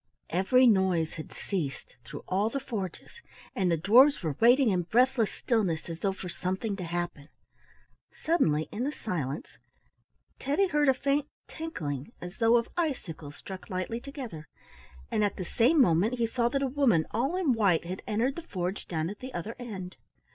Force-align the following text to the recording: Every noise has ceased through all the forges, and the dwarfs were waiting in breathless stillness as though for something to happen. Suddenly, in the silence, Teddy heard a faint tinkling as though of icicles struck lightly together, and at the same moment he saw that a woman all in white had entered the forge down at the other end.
Every 0.31 0.65
noise 0.65 1.13
has 1.17 1.27
ceased 1.35 1.95
through 2.03 2.23
all 2.27 2.49
the 2.49 2.59
forges, 2.59 3.21
and 3.55 3.69
the 3.69 3.77
dwarfs 3.77 4.23
were 4.23 4.35
waiting 4.39 4.71
in 4.71 4.81
breathless 4.81 5.29
stillness 5.29 5.87
as 5.91 5.99
though 5.99 6.11
for 6.11 6.27
something 6.27 6.75
to 6.77 6.83
happen. 6.83 7.29
Suddenly, 8.11 8.67
in 8.71 8.83
the 8.83 8.91
silence, 8.91 9.59
Teddy 10.39 10.69
heard 10.69 10.89
a 10.89 10.95
faint 10.95 11.27
tinkling 11.47 12.13
as 12.19 12.39
though 12.39 12.57
of 12.57 12.67
icicles 12.75 13.35
struck 13.35 13.69
lightly 13.69 13.99
together, 13.99 14.47
and 15.11 15.23
at 15.23 15.35
the 15.35 15.45
same 15.45 15.79
moment 15.79 16.15
he 16.15 16.25
saw 16.25 16.49
that 16.49 16.63
a 16.63 16.67
woman 16.67 17.05
all 17.11 17.35
in 17.35 17.53
white 17.53 17.85
had 17.85 18.01
entered 18.07 18.35
the 18.35 18.41
forge 18.41 18.87
down 18.87 19.07
at 19.07 19.19
the 19.19 19.31
other 19.35 19.55
end. 19.59 19.97